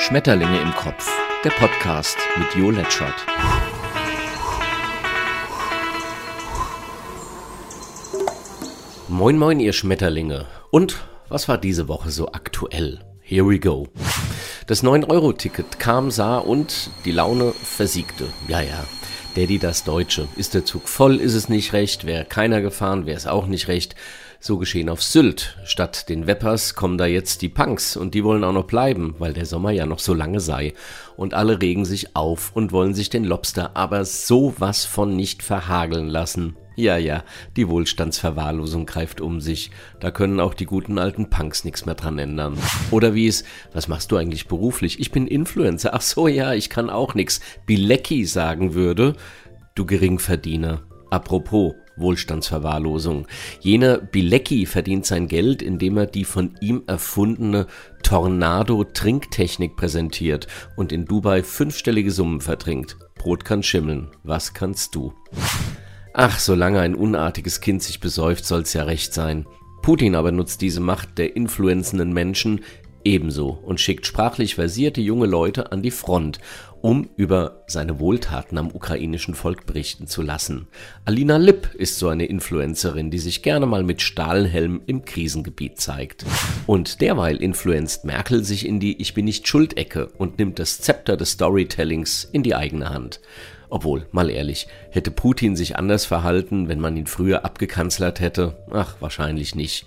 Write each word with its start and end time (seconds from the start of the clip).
Schmetterlinge 0.00 0.58
im 0.62 0.74
Kopf, 0.74 1.06
der 1.44 1.50
Podcast 1.50 2.16
mit 2.38 2.54
Jo 2.54 2.70
Letschert. 2.70 3.14
Moin, 9.08 9.36
moin, 9.36 9.60
ihr 9.60 9.74
Schmetterlinge. 9.74 10.46
Und 10.70 10.96
was 11.28 11.48
war 11.48 11.58
diese 11.58 11.86
Woche 11.86 12.10
so 12.10 12.32
aktuell? 12.32 13.00
Here 13.20 13.46
we 13.46 13.58
go. 13.58 13.88
Das 14.66 14.82
9-Euro-Ticket 14.82 15.78
kam, 15.78 16.10
sah 16.10 16.38
und 16.38 16.90
die 17.04 17.12
Laune 17.12 17.52
versiegte. 17.52 18.24
Ja, 18.48 18.62
ja. 18.62 18.84
Daddy 19.36 19.58
das 19.58 19.84
Deutsche. 19.84 20.26
Ist 20.34 20.54
der 20.54 20.64
Zug 20.64 20.88
voll, 20.88 21.20
ist 21.20 21.34
es 21.34 21.50
nicht 21.50 21.74
recht. 21.74 22.06
Wäre 22.06 22.24
keiner 22.24 22.62
gefahren, 22.62 23.04
wäre 23.04 23.18
es 23.18 23.26
auch 23.26 23.46
nicht 23.46 23.68
recht. 23.68 23.94
So 24.42 24.56
geschehen 24.56 24.88
auf 24.88 25.02
Sylt. 25.02 25.58
Statt 25.64 26.08
den 26.08 26.26
Weppers 26.26 26.74
kommen 26.74 26.96
da 26.96 27.04
jetzt 27.04 27.42
die 27.42 27.50
Punks 27.50 27.94
und 27.94 28.14
die 28.14 28.24
wollen 28.24 28.42
auch 28.42 28.54
noch 28.54 28.64
bleiben, 28.64 29.14
weil 29.18 29.34
der 29.34 29.44
Sommer 29.44 29.70
ja 29.70 29.84
noch 29.84 29.98
so 29.98 30.14
lange 30.14 30.40
sei. 30.40 30.72
Und 31.14 31.34
alle 31.34 31.60
regen 31.60 31.84
sich 31.84 32.16
auf 32.16 32.50
und 32.56 32.72
wollen 32.72 32.94
sich 32.94 33.10
den 33.10 33.24
Lobster 33.24 33.76
aber 33.76 34.06
sowas 34.06 34.86
von 34.86 35.14
nicht 35.14 35.42
verhageln 35.42 36.08
lassen. 36.08 36.56
Ja, 36.74 36.96
ja, 36.96 37.22
die 37.54 37.68
Wohlstandsverwahrlosung 37.68 38.86
greift 38.86 39.20
um 39.20 39.42
sich. 39.42 39.70
Da 40.00 40.10
können 40.10 40.40
auch 40.40 40.54
die 40.54 40.64
guten 40.64 40.98
alten 40.98 41.28
Punks 41.28 41.64
nichts 41.64 41.84
mehr 41.84 41.94
dran 41.94 42.18
ändern. 42.18 42.56
Oder 42.90 43.14
wie 43.14 43.26
es, 43.26 43.44
was 43.74 43.88
machst 43.88 44.10
du 44.10 44.16
eigentlich 44.16 44.48
beruflich? 44.48 45.00
Ich 45.00 45.10
bin 45.10 45.26
Influencer. 45.26 45.92
Ach 45.92 46.00
so, 46.00 46.28
ja, 46.28 46.54
ich 46.54 46.70
kann 46.70 46.88
auch 46.88 47.14
nix. 47.14 47.40
Bilecki 47.66 48.24
sagen 48.24 48.72
würde, 48.72 49.16
du 49.74 49.84
Geringverdiener. 49.84 50.80
Apropos, 51.10 51.74
Wohlstandsverwahrlosung. 52.00 53.26
Jener 53.60 53.98
Bilecki 53.98 54.66
verdient 54.66 55.06
sein 55.06 55.28
Geld, 55.28 55.62
indem 55.62 55.96
er 55.96 56.06
die 56.06 56.24
von 56.24 56.56
ihm 56.60 56.82
erfundene 56.86 57.66
Tornado-Trinktechnik 58.02 59.76
präsentiert 59.76 60.46
und 60.76 60.92
in 60.92 61.04
Dubai 61.04 61.42
fünfstellige 61.42 62.10
Summen 62.10 62.40
vertrinkt. 62.40 62.96
Brot 63.16 63.44
kann 63.44 63.62
schimmeln. 63.62 64.08
Was 64.22 64.54
kannst 64.54 64.94
du? 64.94 65.12
Ach, 66.14 66.38
solange 66.38 66.80
ein 66.80 66.94
unartiges 66.94 67.60
Kind 67.60 67.82
sich 67.82 68.00
besäuft, 68.00 68.44
soll's 68.44 68.72
ja 68.72 68.84
recht 68.84 69.14
sein. 69.14 69.46
Putin 69.82 70.14
aber 70.14 70.32
nutzt 70.32 70.60
diese 70.60 70.80
Macht 70.80 71.18
der 71.18 71.36
influenzenden 71.36 72.12
Menschen 72.12 72.60
ebenso 73.04 73.48
und 73.48 73.80
schickt 73.80 74.06
sprachlich 74.06 74.54
versierte 74.54 75.00
junge 75.00 75.26
Leute 75.26 75.72
an 75.72 75.82
die 75.82 75.90
Front, 75.90 76.38
um 76.82 77.08
über 77.16 77.64
seine 77.66 78.00
Wohltaten 78.00 78.58
am 78.58 78.70
ukrainischen 78.70 79.34
Volk 79.34 79.66
berichten 79.66 80.06
zu 80.06 80.22
lassen. 80.22 80.68
Alina 81.04 81.36
Lipp 81.36 81.74
ist 81.74 81.98
so 81.98 82.08
eine 82.08 82.26
Influencerin, 82.26 83.10
die 83.10 83.18
sich 83.18 83.42
gerne 83.42 83.66
mal 83.66 83.82
mit 83.82 84.02
Stahlhelm 84.02 84.80
im 84.86 85.04
Krisengebiet 85.04 85.80
zeigt. 85.80 86.24
Und 86.66 87.00
derweil 87.00 87.36
influenzt 87.36 88.04
Merkel 88.04 88.44
sich 88.44 88.66
in 88.66 88.80
die 88.80 89.00
Ich 89.00 89.14
bin 89.14 89.24
nicht 89.24 89.46
Schuldecke 89.46 90.06
und 90.18 90.38
nimmt 90.38 90.58
das 90.58 90.80
Zepter 90.80 91.16
des 91.16 91.32
Storytellings 91.32 92.24
in 92.24 92.42
die 92.42 92.54
eigene 92.54 92.90
Hand. 92.90 93.20
Obwohl, 93.72 94.08
mal 94.10 94.30
ehrlich, 94.30 94.66
hätte 94.90 95.12
Putin 95.12 95.54
sich 95.54 95.76
anders 95.76 96.04
verhalten, 96.04 96.68
wenn 96.68 96.80
man 96.80 96.96
ihn 96.96 97.06
früher 97.06 97.44
abgekanzlert 97.44 98.18
hätte? 98.18 98.56
Ach, 98.72 98.96
wahrscheinlich 98.98 99.54
nicht. 99.54 99.86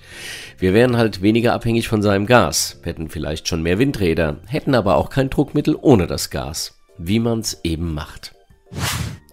Wir 0.57 0.73
wären 0.73 0.95
halt 0.95 1.21
weniger 1.21 1.53
abhängig 1.53 1.89
von 1.89 2.01
seinem 2.01 2.25
Gas, 2.25 2.79
hätten 2.83 3.09
vielleicht 3.09 3.49
schon 3.49 3.61
mehr 3.61 3.79
Windräder, 3.79 4.37
hätten 4.47 4.73
aber 4.73 4.95
auch 4.95 5.09
kein 5.09 5.29
Druckmittel 5.29 5.77
ohne 5.79 6.07
das 6.07 6.29
Gas. 6.29 6.79
Wie 6.97 7.19
man's 7.19 7.59
eben 7.63 7.93
macht. 7.93 8.35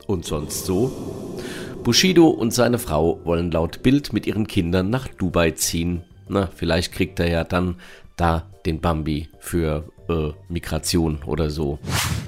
Und 0.06 0.25
sonst 0.25 0.66
so? 0.66 1.36
Bushido 1.83 2.28
und 2.28 2.52
seine 2.52 2.78
Frau 2.78 3.20
wollen 3.25 3.50
laut 3.50 3.83
Bild 3.83 4.12
mit 4.12 4.27
ihren 4.27 4.47
Kindern 4.47 4.91
nach 4.91 5.08
Dubai 5.08 5.52
ziehen. 5.52 6.02
Na, 6.28 6.48
vielleicht 6.55 6.92
kriegt 6.92 7.20
er 7.20 7.28
ja 7.28 7.44
dann 7.44 7.77
da 8.17 8.50
den 8.67 8.80
Bambi 8.80 9.28
für 9.39 9.84
äh, 10.11 10.33
Migration 10.48 11.20
oder 11.25 11.50
so. 11.50 11.78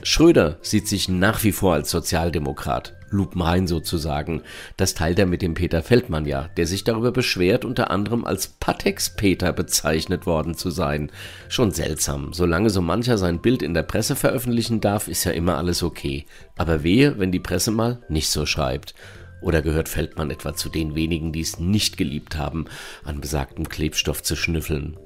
Schröder 0.03 0.59
sieht 0.63 0.89
sich 0.89 1.09
nach 1.09 1.43
wie 1.45 1.53
vor 1.53 1.75
als 1.75 1.91
Sozialdemokrat, 1.91 2.95
lupenrein 3.11 3.67
sozusagen. 3.67 4.43
Das 4.77 4.95
teilt 4.95 5.19
er 5.19 5.27
mit 5.27 5.43
dem 5.43 5.55
Peter 5.55 5.83
Feldmann 5.83 6.27
ja, 6.27 6.49
der 6.57 6.67
sich 6.67 6.85
darüber 6.85 7.13
beschwert, 7.13 7.65
unter 7.65 7.91
anderem 7.91 8.25
als 8.25 8.49
Patex-Peter 8.49 9.53
bezeichnet 9.53 10.27
worden 10.27 10.55
zu 10.55 10.71
sein. 10.71 11.11
Schon 11.49 11.71
seltsam. 11.71 12.33
Solange 12.33 12.71
so 12.71 12.81
mancher 12.81 13.19
sein 13.19 13.41
Bild 13.41 13.63
in 13.63 13.75
der 13.75 13.83
Presse 13.83 14.17
veröffentlichen 14.17 14.81
darf, 14.81 15.09
ist 15.09 15.25
ja 15.25 15.33
immer 15.33 15.57
alles 15.57 15.83
okay. 15.83 16.27
Aber 16.57 16.83
wehe, 16.83 17.19
wenn 17.19 17.33
die 17.33 17.41
Presse 17.41 17.71
mal 17.71 18.01
nicht 18.09 18.29
so 18.29 18.47
schreibt. 18.47 18.95
Oder 19.43 19.61
gehört 19.61 19.89
Feldmann 19.89 20.31
etwa 20.31 20.55
zu 20.55 20.69
den 20.69 20.95
wenigen, 20.95 21.33
die 21.33 21.41
es 21.41 21.59
nicht 21.59 21.97
geliebt 21.97 22.37
haben, 22.37 22.67
an 23.05 23.21
besagtem 23.21 23.69
Klebstoff 23.69 24.23
zu 24.23 24.37
schnüffeln? 24.37 24.97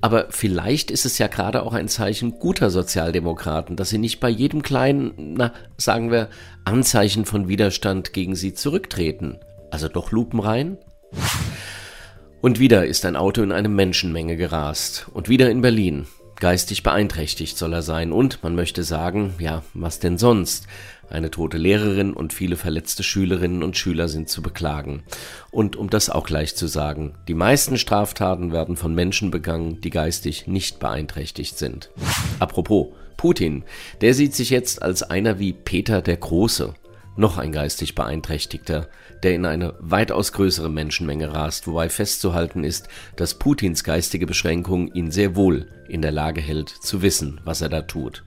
Aber 0.00 0.26
vielleicht 0.30 0.90
ist 0.90 1.06
es 1.06 1.18
ja 1.18 1.26
gerade 1.26 1.62
auch 1.62 1.72
ein 1.72 1.88
Zeichen 1.88 2.38
guter 2.38 2.70
Sozialdemokraten, 2.70 3.76
dass 3.76 3.88
sie 3.88 3.98
nicht 3.98 4.20
bei 4.20 4.28
jedem 4.28 4.62
kleinen, 4.62 5.34
na, 5.36 5.52
sagen 5.76 6.10
wir, 6.10 6.28
Anzeichen 6.64 7.24
von 7.24 7.48
Widerstand 7.48 8.12
gegen 8.12 8.36
sie 8.36 8.54
zurücktreten. 8.54 9.38
Also 9.70 9.88
doch 9.88 10.12
lupenrein? 10.12 10.76
Und 12.42 12.58
wieder 12.58 12.86
ist 12.86 13.06
ein 13.06 13.16
Auto 13.16 13.42
in 13.42 13.52
eine 13.52 13.68
Menschenmenge 13.68 14.36
gerast. 14.36 15.06
Und 15.14 15.28
wieder 15.28 15.50
in 15.50 15.62
Berlin. 15.62 16.06
Geistig 16.42 16.82
beeinträchtigt 16.82 17.56
soll 17.56 17.72
er 17.72 17.82
sein. 17.82 18.10
Und 18.10 18.42
man 18.42 18.56
möchte 18.56 18.82
sagen, 18.82 19.32
ja, 19.38 19.62
was 19.74 20.00
denn 20.00 20.18
sonst? 20.18 20.66
Eine 21.08 21.30
tote 21.30 21.56
Lehrerin 21.56 22.12
und 22.14 22.32
viele 22.32 22.56
verletzte 22.56 23.04
Schülerinnen 23.04 23.62
und 23.62 23.76
Schüler 23.76 24.08
sind 24.08 24.28
zu 24.28 24.42
beklagen. 24.42 25.04
Und 25.52 25.76
um 25.76 25.88
das 25.88 26.10
auch 26.10 26.26
gleich 26.26 26.56
zu 26.56 26.66
sagen, 26.66 27.14
die 27.28 27.34
meisten 27.34 27.78
Straftaten 27.78 28.50
werden 28.50 28.76
von 28.76 28.92
Menschen 28.92 29.30
begangen, 29.30 29.80
die 29.82 29.90
geistig 29.90 30.48
nicht 30.48 30.80
beeinträchtigt 30.80 31.58
sind. 31.58 31.90
Apropos, 32.40 32.88
Putin, 33.16 33.62
der 34.00 34.12
sieht 34.12 34.34
sich 34.34 34.50
jetzt 34.50 34.82
als 34.82 35.04
einer 35.04 35.38
wie 35.38 35.52
Peter 35.52 36.02
der 36.02 36.16
Große 36.16 36.74
noch 37.16 37.38
ein 37.38 37.52
geistig 37.52 37.94
Beeinträchtigter, 37.94 38.88
der 39.22 39.34
in 39.34 39.46
eine 39.46 39.74
weitaus 39.78 40.32
größere 40.32 40.70
Menschenmenge 40.70 41.32
rast, 41.32 41.66
wobei 41.66 41.88
festzuhalten 41.88 42.64
ist, 42.64 42.88
dass 43.16 43.34
Putins 43.34 43.84
geistige 43.84 44.26
Beschränkung 44.26 44.92
ihn 44.92 45.10
sehr 45.10 45.36
wohl 45.36 45.66
in 45.88 46.02
der 46.02 46.12
Lage 46.12 46.40
hält, 46.40 46.70
zu 46.70 47.02
wissen, 47.02 47.40
was 47.44 47.60
er 47.60 47.68
da 47.68 47.82
tut. 47.82 48.24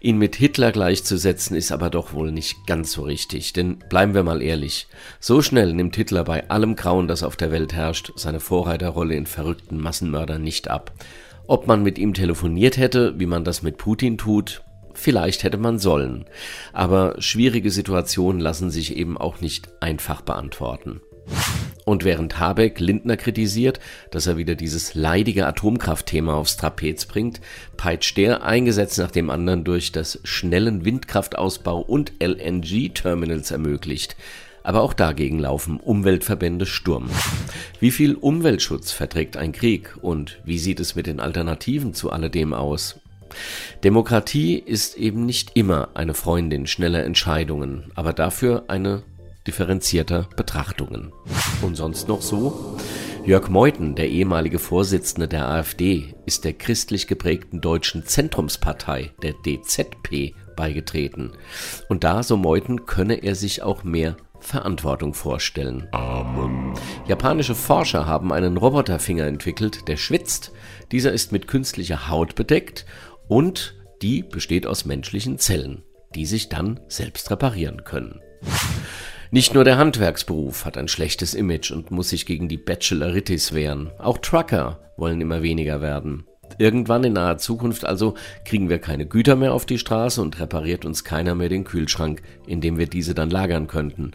Ihn 0.00 0.18
mit 0.18 0.36
Hitler 0.36 0.72
gleichzusetzen 0.72 1.56
ist 1.56 1.72
aber 1.72 1.88
doch 1.88 2.12
wohl 2.12 2.32
nicht 2.32 2.66
ganz 2.66 2.92
so 2.92 3.02
richtig, 3.02 3.52
denn 3.52 3.78
bleiben 3.88 4.14
wir 4.14 4.22
mal 4.24 4.42
ehrlich, 4.42 4.88
so 5.18 5.42
schnell 5.42 5.72
nimmt 5.72 5.96
Hitler 5.96 6.24
bei 6.24 6.50
allem 6.50 6.76
Grauen, 6.76 7.08
das 7.08 7.22
auf 7.22 7.36
der 7.36 7.50
Welt 7.50 7.72
herrscht, 7.72 8.12
seine 8.16 8.40
Vorreiterrolle 8.40 9.14
in 9.14 9.26
verrückten 9.26 9.80
Massenmördern 9.80 10.42
nicht 10.42 10.68
ab. 10.68 10.92
Ob 11.46 11.66
man 11.66 11.82
mit 11.82 11.98
ihm 11.98 12.14
telefoniert 12.14 12.76
hätte, 12.76 13.18
wie 13.18 13.26
man 13.26 13.44
das 13.44 13.62
mit 13.62 13.78
Putin 13.78 14.18
tut, 14.18 14.62
Vielleicht 14.94 15.42
hätte 15.42 15.58
man 15.58 15.78
sollen. 15.78 16.26
Aber 16.72 17.16
schwierige 17.18 17.70
Situationen 17.70 18.40
lassen 18.40 18.70
sich 18.70 18.96
eben 18.96 19.18
auch 19.18 19.40
nicht 19.40 19.68
einfach 19.80 20.20
beantworten. 20.22 21.00
Und 21.84 22.04
während 22.04 22.38
Habeck 22.38 22.78
Lindner 22.78 23.16
kritisiert, 23.16 23.80
dass 24.10 24.26
er 24.26 24.36
wieder 24.36 24.54
dieses 24.54 24.94
leidige 24.94 25.46
Atomkraftthema 25.46 26.34
aufs 26.34 26.56
Trapez 26.56 27.06
bringt, 27.06 27.40
peitscht 27.76 28.16
der 28.16 28.44
ein 28.44 28.64
Gesetz 28.64 28.98
nach 28.98 29.10
dem 29.10 29.30
anderen 29.30 29.64
durch, 29.64 29.90
das 29.90 30.20
schnellen 30.22 30.84
Windkraftausbau 30.84 31.80
und 31.80 32.12
LNG-Terminals 32.20 33.50
ermöglicht. 33.50 34.16
Aber 34.62 34.82
auch 34.82 34.92
dagegen 34.92 35.40
laufen 35.40 35.80
Umweltverbände 35.80 36.66
Sturm. 36.66 37.10
Wie 37.80 37.90
viel 37.90 38.14
Umweltschutz 38.14 38.92
verträgt 38.92 39.36
ein 39.36 39.50
Krieg 39.50 39.96
und 40.00 40.38
wie 40.44 40.58
sieht 40.58 40.78
es 40.78 40.94
mit 40.94 41.08
den 41.08 41.18
Alternativen 41.18 41.94
zu 41.94 42.12
alledem 42.12 42.54
aus? 42.54 43.01
Demokratie 43.84 44.58
ist 44.58 44.96
eben 44.96 45.26
nicht 45.26 45.52
immer 45.54 45.90
eine 45.94 46.14
Freundin 46.14 46.66
schneller 46.66 47.04
Entscheidungen, 47.04 47.90
aber 47.94 48.12
dafür 48.12 48.64
eine 48.68 49.02
differenzierter 49.46 50.28
Betrachtungen. 50.36 51.12
Und 51.62 51.76
sonst 51.76 52.08
noch 52.08 52.22
so? 52.22 52.76
Jörg 53.24 53.48
Meuthen, 53.48 53.94
der 53.94 54.08
ehemalige 54.08 54.58
Vorsitzende 54.58 55.28
der 55.28 55.48
AfD, 55.48 56.14
ist 56.26 56.44
der 56.44 56.54
christlich 56.54 57.06
geprägten 57.06 57.60
deutschen 57.60 58.04
Zentrumspartei, 58.04 59.12
der 59.22 59.34
DZP, 59.34 60.34
beigetreten. 60.56 61.32
Und 61.88 62.02
da, 62.02 62.24
so 62.24 62.36
Meuthen, 62.36 62.84
könne 62.84 63.22
er 63.22 63.36
sich 63.36 63.62
auch 63.62 63.84
mehr 63.84 64.16
Verantwortung 64.40 65.14
vorstellen. 65.14 65.86
Amen. 65.92 66.74
Japanische 67.06 67.54
Forscher 67.54 68.06
haben 68.06 68.32
einen 68.32 68.56
Roboterfinger 68.56 69.26
entwickelt, 69.26 69.86
der 69.88 69.96
schwitzt. 69.96 70.50
Dieser 70.90 71.12
ist 71.12 71.30
mit 71.30 71.46
künstlicher 71.46 72.08
Haut 72.08 72.34
bedeckt 72.34 72.84
und 73.32 73.74
die 74.02 74.22
besteht 74.22 74.66
aus 74.66 74.84
menschlichen 74.84 75.38
Zellen, 75.38 75.82
die 76.14 76.26
sich 76.26 76.50
dann 76.50 76.80
selbst 76.88 77.30
reparieren 77.30 77.82
können. 77.82 78.20
Nicht 79.30 79.54
nur 79.54 79.64
der 79.64 79.78
Handwerksberuf 79.78 80.66
hat 80.66 80.76
ein 80.76 80.86
schlechtes 80.86 81.32
Image 81.32 81.70
und 81.70 81.90
muss 81.90 82.10
sich 82.10 82.26
gegen 82.26 82.48
die 82.50 82.58
Bacheloritis 82.58 83.54
wehren. 83.54 83.90
Auch 83.98 84.18
Trucker 84.18 84.92
wollen 84.98 85.22
immer 85.22 85.42
weniger 85.42 85.80
werden. 85.80 86.26
Irgendwann 86.58 87.04
in 87.04 87.14
naher 87.14 87.38
Zukunft 87.38 87.84
also 87.84 88.14
kriegen 88.44 88.68
wir 88.68 88.78
keine 88.78 89.06
Güter 89.06 89.36
mehr 89.36 89.52
auf 89.52 89.66
die 89.66 89.78
Straße 89.78 90.20
und 90.20 90.40
repariert 90.40 90.84
uns 90.84 91.04
keiner 91.04 91.34
mehr 91.34 91.48
den 91.48 91.64
Kühlschrank, 91.64 92.22
in 92.46 92.60
dem 92.60 92.78
wir 92.78 92.86
diese 92.86 93.14
dann 93.14 93.30
lagern 93.30 93.66
könnten. 93.66 94.12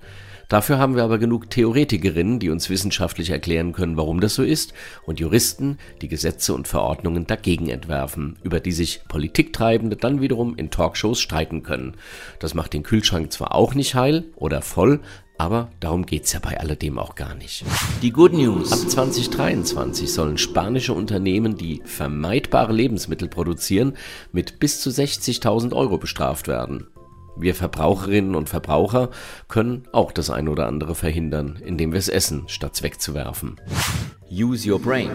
Dafür 0.50 0.80
haben 0.80 0.96
wir 0.96 1.04
aber 1.04 1.18
genug 1.18 1.50
Theoretikerinnen, 1.50 2.40
die 2.40 2.50
uns 2.50 2.70
wissenschaftlich 2.70 3.32
erklären 3.32 3.74
können, 3.74 3.98
warum 3.98 4.22
das 4.22 4.36
so 4.36 4.44
ist, 4.44 4.74
und 5.06 5.20
Juristen, 5.20 5.78
die 6.02 6.08
Gesetze 6.08 6.54
und 6.54 6.70
Verordnungen 6.70 7.28
dagegen 7.28 7.68
entwerfen, 7.68 8.38
über 8.44 8.62
die 8.62 8.72
sich 8.72 9.02
Politiktreibende 9.10 9.98
dann 9.98 10.22
wiederum 10.22 10.56
in 10.56 10.72
Talkshows 10.72 11.20
streiten 11.20 11.64
können. 11.64 11.96
Das 12.40 12.54
macht 12.54 12.72
den 12.72 12.84
Kühlschrank 12.84 13.34
zwar 13.34 13.54
auch 13.54 13.76
nicht 13.76 13.96
heil 13.96 14.24
oder 14.38 14.62
voll, 14.62 15.02
aber 15.38 15.70
darum 15.80 16.06
geht's 16.06 16.34
ja 16.34 16.40
bei 16.40 16.60
alledem 16.60 16.98
auch 16.98 17.16
gar 17.16 17.36
nicht. 17.36 17.64
Die 18.02 18.12
Good 18.12 18.34
News. 18.34 18.72
Ab 18.72 18.90
2023 18.90 20.12
sollen 20.12 20.38
spanische 20.38 20.94
Unternehmen, 20.94 21.58
die 21.58 21.82
vermeidbare 21.86 22.74
Lebensmittel 22.74 23.28
produzieren, 23.28 23.94
mit 24.32 24.60
bis 24.60 24.82
zu 24.82 24.90
60.000 24.90 25.74
Euro 25.74 25.98
bestraft 25.98 26.48
werden. 26.48 26.88
Wir 27.40 27.54
Verbraucherinnen 27.54 28.34
und 28.34 28.50
Verbraucher 28.50 29.12
können 29.48 29.88
auch 29.92 30.12
das 30.12 30.32
ein 30.32 30.48
oder 30.48 30.66
andere 30.66 30.96
verhindern, 30.96 31.60
indem 31.64 31.92
wir 31.92 32.00
es 32.00 32.10
essen, 32.10 32.46
statt 32.48 32.82
wegzuwerfen. 32.82 33.62
Use 34.32 34.70
Your 34.70 34.80
Brain. 34.80 35.12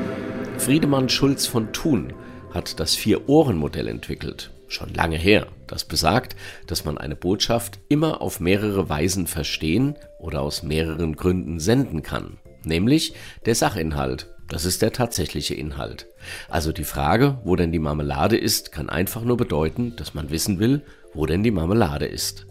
Friedemann 0.59 1.09
Schulz 1.09 1.47
von 1.47 1.73
Thun 1.73 2.13
hat 2.55 2.79
das 2.79 2.95
Vier-Ohren-Modell 2.95 3.89
entwickelt. 3.89 4.53
Schon 4.73 4.95
lange 4.95 5.19
her. 5.19 5.49
Das 5.67 5.85
besagt, 5.85 6.35
dass 6.67 6.87
man 6.87 6.97
eine 6.97 7.15
Botschaft 7.15 7.79
immer 7.91 8.23
auf 8.23 8.41
mehrere 8.41 8.89
Weisen 8.89 9.27
verstehen 9.27 9.97
oder 10.19 10.41
aus 10.41 10.63
mehreren 10.63 11.15
Gründen 11.15 11.61
senden 11.61 12.03
kann. 12.03 12.39
Nämlich 12.65 13.13
der 13.45 13.55
Sachinhalt. 13.55 14.31
Das 14.49 14.65
ist 14.65 14.81
der 14.81 14.93
tatsächliche 14.93 15.55
Inhalt. 15.55 16.07
Also 16.49 16.73
die 16.73 16.85
Frage, 16.85 17.39
wo 17.45 17.55
denn 17.55 17.71
die 17.71 17.79
Marmelade 17.79 18.39
ist, 18.39 18.73
kann 18.73 18.89
einfach 18.89 19.23
nur 19.25 19.37
bedeuten, 19.37 19.95
dass 19.97 20.15
man 20.15 20.31
wissen 20.31 20.59
will, 20.59 20.81
wo 21.13 21.27
denn 21.27 21.43
die 21.43 21.51
Marmelade 21.51 22.07
ist. 22.07 22.47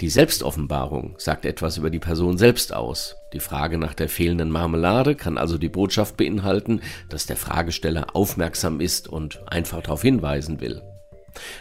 Die 0.00 0.10
Selbstoffenbarung 0.10 1.16
sagt 1.18 1.44
etwas 1.44 1.76
über 1.76 1.90
die 1.90 1.98
Person 1.98 2.38
selbst 2.38 2.72
aus. 2.72 3.16
Die 3.32 3.40
Frage 3.40 3.78
nach 3.78 3.94
der 3.94 4.08
fehlenden 4.08 4.52
Marmelade 4.52 5.16
kann 5.16 5.38
also 5.38 5.58
die 5.58 5.68
Botschaft 5.68 6.16
beinhalten, 6.16 6.82
dass 7.08 7.26
der 7.26 7.36
Fragesteller 7.36 8.14
aufmerksam 8.14 8.80
ist 8.80 9.08
und 9.08 9.40
einfach 9.50 9.82
darauf 9.82 10.02
hinweisen 10.02 10.60
will. 10.60 10.82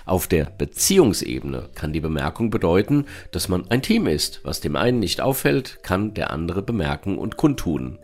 Auf 0.06 0.27
der 0.27 0.45
Beziehungsebene 0.45 1.69
kann 1.75 1.94
die 1.94 2.00
Bemerkung 2.00 2.50
bedeuten, 2.50 3.06
dass 3.31 3.50
man 3.50 3.69
ein 3.69 3.81
Team 3.81 4.07
ist. 4.07 4.41
Was 4.44 4.62
dem 4.62 4.75
einen 4.75 5.00
nicht 5.00 5.21
auffällt, 5.21 5.83
kann 5.83 6.13
der 6.13 6.31
andere 6.31 6.62
bemerken 6.62 7.18
und 7.18 7.38
kundtun. 7.38 8.00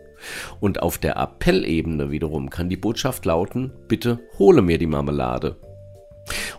Und 0.59 0.81
auf 0.81 0.97
der 0.97 1.17
Appellebene 1.17 2.11
wiederum 2.11 2.49
kann 2.49 2.69
die 2.69 2.77
Botschaft 2.77 3.25
lauten, 3.25 3.71
bitte 3.87 4.19
hole 4.39 4.61
mir 4.61 4.77
die 4.77 4.87
Marmelade. 4.87 5.57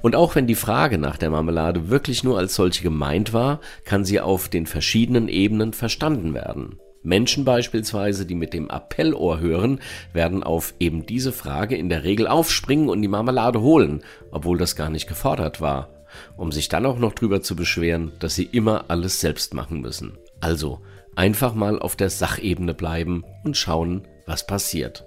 Und 0.03 0.15
auch 0.15 0.35
wenn 0.35 0.47
die 0.47 0.55
Frage 0.55 0.99
nach 0.99 1.17
der 1.17 1.31
Marmelade 1.31 1.89
wirklich 1.89 2.25
nur 2.25 2.39
als 2.39 2.55
solche 2.55 2.83
gemeint 2.83 3.33
war, 3.33 3.61
kann 3.85 4.05
sie 4.05 4.21
auf 4.21 4.49
den 4.49 4.67
verschiedenen 4.67 5.29
Ebenen 5.29 5.73
verstanden 5.73 6.35
werden. 6.35 6.79
Menschen 7.05 7.45
beispielsweise, 7.45 8.27
die 8.27 8.35
mit 8.35 8.53
dem 8.55 8.71
Appellohr 8.71 9.39
hören, 9.39 9.81
werden 10.13 10.43
auf 10.43 10.75
eben 10.81 11.07
diese 11.07 11.33
Frage 11.33 11.77
in 11.77 11.89
der 11.89 12.03
Regel 12.03 12.27
aufspringen 12.27 12.89
und 12.89 13.03
die 13.03 13.09
Marmelade 13.09 13.61
holen, 13.61 14.03
obwohl 14.31 14.59
das 14.59 14.75
gar 14.75 14.89
nicht 14.89 15.07
gefordert 15.07 15.61
war, 15.61 15.91
um 16.37 16.51
sich 16.51 16.69
dann 16.69 16.87
auch 16.87 16.99
noch 16.99 17.13
drüber 17.13 17.43
zu 17.43 17.55
beschweren, 17.55 18.13
dass 18.19 18.35
sie 18.35 18.45
immer 18.45 18.87
alles 18.89 19.21
selbst 19.21 19.55
machen 19.55 19.83
müssen. 19.83 20.19
Also 20.41 20.81
einfach 21.15 21.55
mal 21.55 21.79
auf 21.79 21.95
der 21.95 22.11
Sachebene 22.11 22.75
bleiben 22.75 23.23
und 23.45 23.57
schauen, 23.57 24.09
was 24.27 24.47
passiert. 24.47 25.05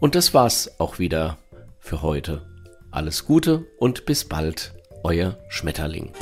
Und 0.00 0.16
das 0.16 0.34
war's 0.34 0.78
auch 0.78 0.98
wieder 0.98 1.38
für 1.78 2.02
heute. 2.02 2.42
Alles 2.90 3.24
Gute 3.24 3.66
und 3.78 4.04
bis 4.04 4.24
bald, 4.24 4.72
euer 5.04 5.38
Schmetterling. 5.48 6.12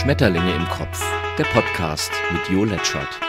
Schmetterlinge 0.00 0.54
im 0.54 0.66
Kopf, 0.70 1.04
der 1.36 1.44
Podcast 1.44 2.10
mit 2.32 2.48
Jo 2.48 2.64
Letschert. 2.64 3.20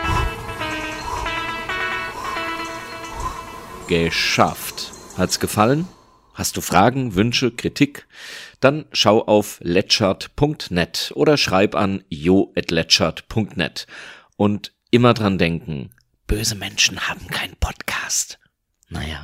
Geschafft. 3.90 4.94
Hat's 5.18 5.42
gefallen? 5.42 5.86
Hast 6.34 6.56
du 6.56 6.62
Fragen, 6.62 7.16
Wünsche, 7.16 7.52
Kritik? 7.52 8.08
Dann 8.62 8.86
schau 8.94 9.22
auf 9.22 9.60
letschert.net 9.62 11.12
oder 11.14 11.36
schreib 11.36 11.76
an 11.76 12.06
jo.letschert.net. 12.08 13.86
Und 14.38 14.72
immer 14.92 15.14
dran 15.14 15.38
denken, 15.38 15.94
böse 16.26 16.56
Menschen 16.56 17.06
haben 17.10 17.28
keinen 17.28 17.58
Podcast. 17.58 18.40
Naja. 18.88 19.24